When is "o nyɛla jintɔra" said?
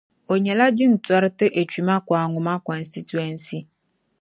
0.31-1.29